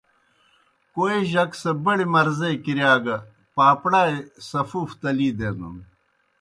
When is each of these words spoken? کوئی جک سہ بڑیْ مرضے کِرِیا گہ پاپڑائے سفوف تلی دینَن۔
کوئی 0.93 1.17
جک 1.31 1.51
سہ 1.61 1.71
بڑیْ 1.83 2.05
مرضے 2.13 2.49
کِرِیا 2.63 2.93
گہ 3.03 3.17
پاپڑائے 3.55 4.17
سفوف 4.49 4.89
تلی 5.01 5.29
دینَن۔ 5.37 5.75